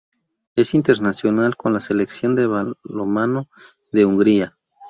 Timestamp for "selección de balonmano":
1.79-3.47